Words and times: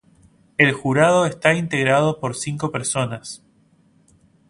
El 0.57 0.71
jurado 0.73 1.27
estaba 1.27 1.53
integrado 1.53 2.19
por 2.19 2.35
cinco 2.35 2.71
personas. 2.71 3.43